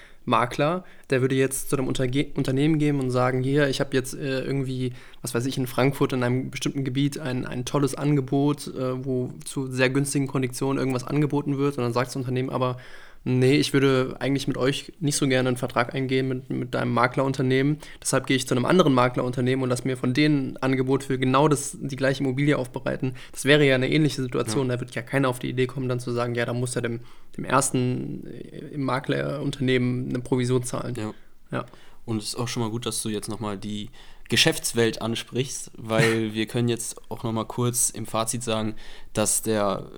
äh, 0.78 1.08
der 1.10 1.20
würde 1.20 1.34
jetzt 1.34 1.68
zu 1.68 1.76
einem 1.76 1.86
Unterge 1.86 2.28
Unternehmen 2.34 2.78
gehen 2.78 2.98
und 2.98 3.10
sagen, 3.10 3.42
hier, 3.42 3.68
ich 3.68 3.80
habe 3.80 3.94
jetzt 3.94 4.14
äh, 4.14 4.40
irgendwie, 4.40 4.94
was 5.20 5.34
weiß 5.34 5.44
ich, 5.46 5.58
in 5.58 5.66
Frankfurt 5.66 6.14
in 6.14 6.22
einem 6.22 6.50
bestimmten 6.50 6.84
Gebiet 6.84 7.18
ein, 7.18 7.44
ein 7.44 7.64
tolles 7.66 7.94
Angebot, 7.94 8.68
äh, 8.68 9.04
wo 9.04 9.32
zu 9.44 9.66
sehr 9.66 9.90
günstigen 9.90 10.28
Konditionen 10.28 10.78
irgendwas 10.78 11.04
angeboten 11.04 11.58
wird 11.58 11.76
und 11.76 11.84
dann 11.84 11.92
sagt 11.92 12.08
das 12.08 12.16
Unternehmen 12.16 12.50
aber, 12.50 12.78
nee, 13.24 13.56
ich 13.56 13.72
würde 13.72 14.16
eigentlich 14.18 14.48
mit 14.48 14.56
euch 14.56 14.92
nicht 15.00 15.16
so 15.16 15.28
gerne 15.28 15.48
einen 15.48 15.56
Vertrag 15.56 15.94
eingehen 15.94 16.28
mit, 16.28 16.50
mit 16.50 16.74
deinem 16.74 16.92
Maklerunternehmen. 16.92 17.78
Deshalb 18.00 18.26
gehe 18.26 18.36
ich 18.36 18.46
zu 18.46 18.54
einem 18.54 18.64
anderen 18.64 18.94
Maklerunternehmen 18.94 19.62
und 19.62 19.68
lasse 19.68 19.86
mir 19.86 19.96
von 19.96 20.14
denen 20.14 20.52
ein 20.52 20.56
Angebot 20.58 21.04
für 21.04 21.18
genau 21.18 21.48
das, 21.48 21.76
die 21.80 21.96
gleiche 21.96 22.22
Immobilie 22.22 22.56
aufbereiten. 22.56 23.14
Das 23.32 23.44
wäre 23.44 23.66
ja 23.66 23.74
eine 23.74 23.90
ähnliche 23.90 24.22
Situation. 24.22 24.68
Ja. 24.68 24.74
Da 24.74 24.80
wird 24.80 24.94
ja 24.94 25.02
keiner 25.02 25.28
auf 25.28 25.38
die 25.38 25.50
Idee 25.50 25.66
kommen, 25.66 25.88
dann 25.88 26.00
zu 26.00 26.12
sagen, 26.12 26.34
ja, 26.34 26.46
da 26.46 26.54
muss 26.54 26.76
er 26.76 26.82
dem, 26.82 27.00
dem 27.36 27.44
ersten 27.44 28.26
äh, 28.26 28.58
im 28.72 28.84
Maklerunternehmen 28.84 30.08
eine 30.08 30.20
Provision 30.20 30.62
zahlen. 30.62 30.94
Ja. 30.96 31.12
ja. 31.52 31.66
Und 32.06 32.18
es 32.18 32.28
ist 32.28 32.36
auch 32.36 32.48
schon 32.48 32.62
mal 32.62 32.70
gut, 32.70 32.86
dass 32.86 33.02
du 33.02 33.10
jetzt 33.10 33.28
nochmal 33.28 33.58
die 33.58 33.90
Geschäftswelt 34.28 35.02
ansprichst, 35.02 35.72
weil 35.76 36.32
wir 36.34 36.46
können 36.46 36.68
jetzt 36.68 37.00
auch 37.10 37.22
nochmal 37.22 37.44
kurz 37.44 37.90
im 37.90 38.06
Fazit 38.06 38.42
sagen, 38.42 38.76
dass 39.12 39.42
der 39.42 39.90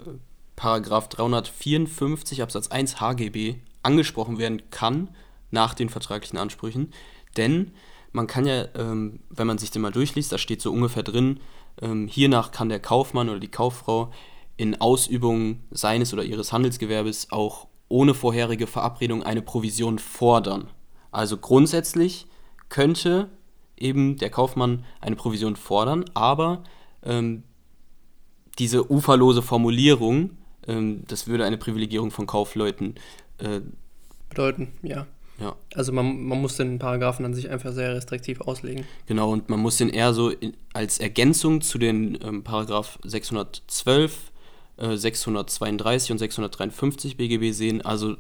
Paragraph 0.62 1.08
354 1.08 2.40
Absatz 2.40 2.68
1 2.68 3.00
HGB 3.00 3.56
angesprochen 3.82 4.38
werden 4.38 4.62
kann 4.70 5.10
nach 5.50 5.74
den 5.74 5.88
vertraglichen 5.88 6.38
Ansprüchen. 6.38 6.92
Denn 7.36 7.72
man 8.12 8.28
kann 8.28 8.46
ja, 8.46 8.66
ähm, 8.76 9.18
wenn 9.28 9.48
man 9.48 9.58
sich 9.58 9.72
den 9.72 9.82
mal 9.82 9.90
durchliest, 9.90 10.30
da 10.30 10.38
steht 10.38 10.62
so 10.62 10.70
ungefähr 10.70 11.02
drin, 11.02 11.40
ähm, 11.80 12.06
hiernach 12.06 12.52
kann 12.52 12.68
der 12.68 12.78
Kaufmann 12.78 13.28
oder 13.28 13.40
die 13.40 13.50
Kauffrau 13.50 14.12
in 14.56 14.80
Ausübung 14.80 15.64
seines 15.72 16.12
oder 16.12 16.22
ihres 16.22 16.52
Handelsgewerbes 16.52 17.32
auch 17.32 17.66
ohne 17.88 18.14
vorherige 18.14 18.68
Verabredung 18.68 19.24
eine 19.24 19.42
Provision 19.42 19.98
fordern. 19.98 20.70
Also 21.10 21.38
grundsätzlich 21.38 22.28
könnte 22.68 23.30
eben 23.76 24.16
der 24.16 24.30
Kaufmann 24.30 24.84
eine 25.00 25.16
Provision 25.16 25.56
fordern, 25.56 26.04
aber 26.14 26.62
ähm, 27.02 27.42
diese 28.60 28.88
uferlose 28.92 29.42
Formulierung 29.42 30.36
ähm, 30.66 31.04
das 31.08 31.26
würde 31.26 31.44
eine 31.44 31.58
Privilegierung 31.58 32.10
von 32.10 32.26
Kaufleuten 32.26 32.96
äh, 33.38 33.60
bedeuten, 34.28 34.72
ja. 34.82 35.06
Ja. 35.38 35.56
Also 35.74 35.92
man, 35.92 36.24
man 36.24 36.40
muss 36.40 36.56
den 36.56 36.78
Paragraphen 36.78 37.24
an 37.24 37.34
sich 37.34 37.50
einfach 37.50 37.72
sehr 37.72 37.94
restriktiv 37.94 38.40
auslegen. 38.42 38.84
Genau, 39.06 39.32
und 39.32 39.48
man 39.48 39.60
muss 39.60 39.76
den 39.76 39.88
eher 39.88 40.14
so 40.14 40.30
in, 40.30 40.54
als 40.72 40.98
Ergänzung 40.98 41.62
zu 41.62 41.78
den 41.78 42.18
ähm, 42.22 42.44
Paragraph 42.44 42.98
612, 43.02 44.30
äh, 44.76 44.96
632 44.96 46.12
und 46.12 46.18
653 46.18 47.16
BGB 47.16 47.52
sehen. 47.52 47.82
Also 47.82 48.16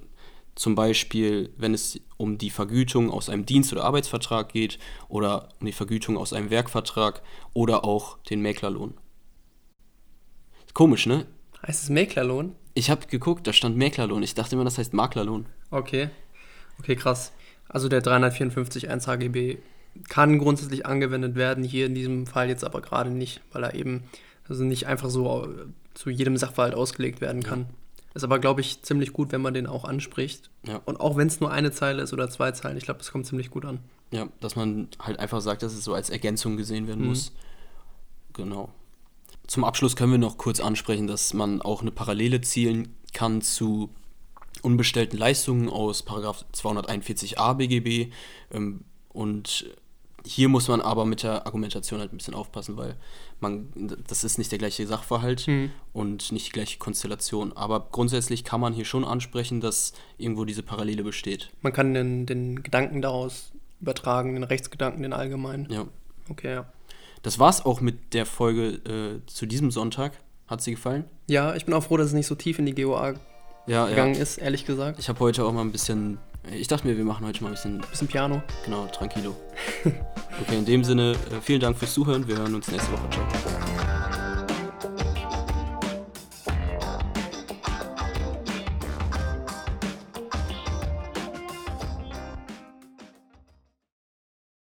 zum 0.54 0.74
Beispiel, 0.74 1.50
wenn 1.56 1.74
es 1.74 2.00
um 2.16 2.38
die 2.38 2.50
Vergütung 2.50 3.10
aus 3.10 3.28
einem 3.28 3.46
Dienst- 3.46 3.72
oder 3.72 3.84
Arbeitsvertrag 3.84 4.52
geht 4.52 4.78
oder 5.08 5.48
um 5.60 5.66
die 5.66 5.72
Vergütung 5.72 6.18
aus 6.18 6.32
einem 6.32 6.50
Werkvertrag 6.50 7.22
oder 7.54 7.84
auch 7.84 8.18
den 8.18 8.40
Mäklerlohn. 8.42 8.94
Komisch, 10.74 11.06
ne? 11.06 11.26
Heißt 11.66 11.84
es 11.84 11.90
Mäklerlohn? 11.90 12.54
Ich 12.74 12.90
habe 12.90 13.06
geguckt, 13.06 13.46
da 13.46 13.52
stand 13.52 13.76
Mäklerlohn. 13.76 14.22
Ich 14.22 14.34
dachte 14.34 14.54
immer, 14.56 14.64
das 14.64 14.78
heißt 14.78 14.94
Maklerlohn. 14.94 15.46
Okay. 15.70 16.10
Okay, 16.78 16.96
krass. 16.96 17.32
Also 17.68 17.88
der 17.88 18.00
354 18.00 18.90
1 18.90 19.06
HGB 19.06 19.58
kann 20.08 20.38
grundsätzlich 20.38 20.86
angewendet 20.86 21.34
werden, 21.34 21.64
hier 21.64 21.86
in 21.86 21.94
diesem 21.94 22.26
Fall 22.26 22.48
jetzt 22.48 22.64
aber 22.64 22.80
gerade 22.80 23.10
nicht, 23.10 23.40
weil 23.52 23.62
er 23.62 23.74
eben 23.74 24.04
also 24.48 24.64
nicht 24.64 24.86
einfach 24.86 25.10
so 25.10 25.48
zu 25.94 26.10
jedem 26.10 26.36
Sachverhalt 26.36 26.74
ausgelegt 26.74 27.20
werden 27.20 27.42
kann. 27.42 27.60
Ja. 27.60 27.66
Ist 28.14 28.24
aber, 28.24 28.38
glaube 28.38 28.60
ich, 28.60 28.82
ziemlich 28.82 29.12
gut, 29.12 29.32
wenn 29.32 29.40
man 29.40 29.54
den 29.54 29.66
auch 29.66 29.84
anspricht. 29.84 30.50
Ja. 30.66 30.82
Und 30.84 31.00
auch 31.00 31.16
wenn 31.16 31.28
es 31.28 31.40
nur 31.40 31.50
eine 31.50 31.72
Zeile 31.72 32.02
ist 32.02 32.12
oder 32.12 32.28
zwei 32.28 32.52
Zeilen, 32.52 32.76
ich 32.76 32.84
glaube, 32.84 32.98
das 32.98 33.10
kommt 33.10 33.26
ziemlich 33.26 33.50
gut 33.50 33.64
an. 33.64 33.78
Ja, 34.10 34.28
dass 34.40 34.56
man 34.56 34.88
halt 34.98 35.18
einfach 35.18 35.40
sagt, 35.40 35.62
dass 35.62 35.72
es 35.72 35.84
so 35.84 35.94
als 35.94 36.10
Ergänzung 36.10 36.58
gesehen 36.58 36.86
werden 36.86 37.02
mhm. 37.02 37.08
muss. 37.08 37.32
Genau. 38.34 38.70
Zum 39.52 39.64
Abschluss 39.64 39.96
können 39.96 40.12
wir 40.12 40.18
noch 40.18 40.38
kurz 40.38 40.60
ansprechen, 40.60 41.06
dass 41.06 41.34
man 41.34 41.60
auch 41.60 41.82
eine 41.82 41.90
Parallele 41.90 42.40
zielen 42.40 42.96
kann 43.12 43.42
zu 43.42 43.90
unbestellten 44.62 45.18
Leistungen 45.18 45.68
aus 45.68 46.06
241a 46.06 47.52
BGB 47.56 48.10
ähm, 48.50 48.80
und 49.10 49.66
hier 50.24 50.48
muss 50.48 50.68
man 50.68 50.80
aber 50.80 51.04
mit 51.04 51.22
der 51.22 51.44
Argumentation 51.44 52.00
halt 52.00 52.14
ein 52.14 52.16
bisschen 52.16 52.32
aufpassen, 52.32 52.78
weil 52.78 52.96
man, 53.40 53.68
das 54.06 54.24
ist 54.24 54.38
nicht 54.38 54.50
der 54.52 54.58
gleiche 54.58 54.86
Sachverhalt 54.86 55.46
mhm. 55.46 55.70
und 55.92 56.32
nicht 56.32 56.46
die 56.46 56.52
gleiche 56.52 56.78
Konstellation. 56.78 57.52
Aber 57.54 57.88
grundsätzlich 57.92 58.44
kann 58.44 58.62
man 58.62 58.72
hier 58.72 58.86
schon 58.86 59.04
ansprechen, 59.04 59.60
dass 59.60 59.92
irgendwo 60.16 60.46
diese 60.46 60.62
Parallele 60.62 61.04
besteht. 61.04 61.50
Man 61.60 61.74
kann 61.74 61.92
den, 61.92 62.24
den 62.24 62.62
Gedanken 62.62 63.02
daraus 63.02 63.52
übertragen, 63.82 64.32
den 64.32 64.44
Rechtsgedanken, 64.44 65.02
den 65.02 65.12
allgemeinen. 65.12 65.70
Ja. 65.70 65.84
Okay, 66.30 66.52
ja. 66.52 66.72
Das 67.22 67.38
war's 67.38 67.64
auch 67.64 67.80
mit 67.80 68.14
der 68.14 68.26
Folge 68.26 69.20
äh, 69.24 69.26
zu 69.26 69.46
diesem 69.46 69.70
Sonntag. 69.70 70.12
Hat 70.46 70.60
sie 70.60 70.72
gefallen? 70.72 71.04
Ja, 71.28 71.54
ich 71.54 71.64
bin 71.64 71.72
auch 71.74 71.84
froh, 71.84 71.96
dass 71.96 72.08
es 72.08 72.12
nicht 72.12 72.26
so 72.26 72.34
tief 72.34 72.58
in 72.58 72.66
die 72.66 72.74
GOA 72.74 73.14
ja, 73.66 73.86
gegangen 73.86 74.14
ja. 74.14 74.22
ist, 74.22 74.38
ehrlich 74.38 74.66
gesagt. 74.66 74.98
Ich 74.98 75.08
habe 75.08 75.20
heute 75.20 75.44
auch 75.44 75.52
mal 75.52 75.62
ein 75.62 75.72
bisschen. 75.72 76.18
Ich 76.52 76.66
dachte 76.66 76.86
mir, 76.86 76.96
wir 76.96 77.04
machen 77.04 77.24
heute 77.24 77.42
mal 77.42 77.50
ein 77.50 77.54
bisschen. 77.54 77.80
Bisschen 77.88 78.08
Piano. 78.08 78.42
Genau, 78.64 78.86
tranquilo. 78.86 79.36
okay, 79.84 80.58
in 80.58 80.64
dem 80.64 80.82
Sinne, 80.82 81.12
äh, 81.12 81.40
vielen 81.40 81.60
Dank 81.60 81.78
fürs 81.78 81.94
Zuhören. 81.94 82.26
Wir 82.26 82.36
hören 82.36 82.54
uns 82.56 82.68
nächste 82.70 82.90
Woche. 82.92 83.08
Ciao. 83.10 83.61